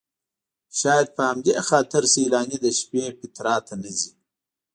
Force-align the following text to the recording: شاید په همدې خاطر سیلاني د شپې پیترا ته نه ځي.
شاید 0.79 1.07
په 1.15 1.21
همدې 1.29 1.53
خاطر 1.69 2.03
سیلاني 2.13 2.57
د 2.63 2.67
شپې 2.79 3.03
پیترا 3.19 3.55
ته 3.67 3.73
نه 3.81 3.89
ځي. 3.99 4.11